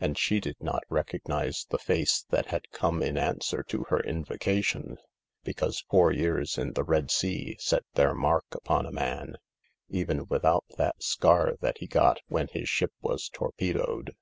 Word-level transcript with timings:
And 0.00 0.18
she 0.18 0.40
did 0.40 0.56
not 0.60 0.82
recognise 0.88 1.64
the 1.70 1.78
face 1.78 2.24
that 2.30 2.46
had 2.46 2.68
come 2.72 3.04
in 3.04 3.16
answer 3.16 3.62
to 3.68 3.84
her 3.88 4.00
invoca4 4.02 4.64
tion, 4.64 4.96
because 5.44 5.84
four 5.88 6.10
years 6.10 6.58
in 6.58 6.72
the 6.72 6.82
Red 6.82 7.08
Sea 7.12 7.56
set 7.60 7.84
their 7.94 8.12
mark 8.12 8.46
upon 8.50 8.84
a 8.84 8.90
man, 8.90 9.36
even 9.88 10.26
without 10.26 10.64
that 10.76 11.00
scar 11.04 11.54
that 11.60 11.78
he 11.78 11.86
got 11.86 12.18
when 12.26 12.48
his 12.48 12.68
ship 12.68 12.90
was 13.00 13.28
torpedoed. 13.28 14.16